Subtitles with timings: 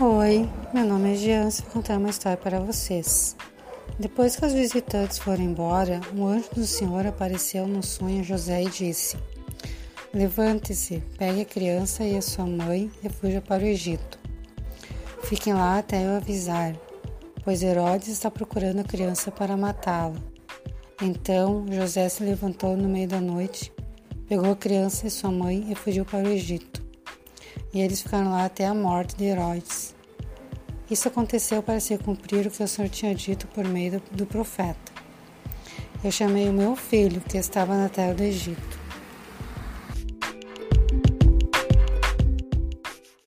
[0.00, 3.36] Oi, meu nome é Jean e vou contar uma história para vocês.
[3.96, 8.64] Depois que os visitantes foram embora, um anjo do Senhor apareceu no sonho a José
[8.64, 9.16] e disse:
[10.12, 14.18] Levante-se, pegue a criança e a sua mãe e fuja para o Egito.
[15.22, 16.74] Fiquem lá até eu avisar,
[17.44, 20.16] pois Herodes está procurando a criança para matá-la.
[21.00, 23.72] Então José se levantou no meio da noite,
[24.28, 26.83] pegou a criança e sua mãe e fugiu para o Egito
[27.72, 29.94] e eles ficaram lá até a morte de Herodes.
[30.90, 34.26] Isso aconteceu para se cumprir o que o Senhor tinha dito por meio do, do
[34.26, 34.92] profeta.
[36.02, 38.83] Eu chamei o meu filho, que estava na terra do Egito.